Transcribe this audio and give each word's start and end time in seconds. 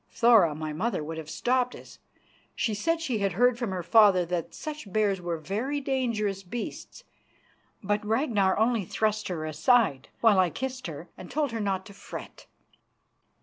Thora, 0.09 0.55
my 0.55 0.73
mother, 0.73 1.03
would 1.03 1.19
have 1.19 1.29
stopped 1.29 1.75
us 1.75 1.99
she 2.55 2.73
said 2.73 2.99
she 3.01 3.19
had 3.19 3.33
heard 3.33 3.59
from 3.59 3.69
her 3.69 3.83
father 3.83 4.25
that 4.25 4.51
such 4.51 4.91
bears 4.91 5.21
were 5.21 5.37
very 5.37 5.79
dangerous 5.79 6.41
beasts 6.41 7.03
but 7.83 8.03
Ragnar 8.03 8.57
only 8.57 8.83
thrust 8.83 9.27
her 9.27 9.45
aside, 9.45 10.09
while 10.19 10.39
I 10.39 10.49
kissed 10.49 10.87
her 10.87 11.09
and 11.19 11.29
told 11.29 11.51
her 11.51 11.59
not 11.59 11.85
to 11.85 11.93
fret. 11.93 12.47